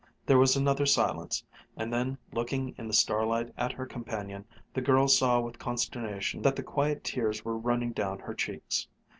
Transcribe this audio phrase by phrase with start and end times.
[0.25, 1.43] There was another silence,
[1.77, 6.55] and then, looking in the starlight at her companion, the girl saw with consternation that
[6.55, 8.87] the quiet tears were running down her cheeks.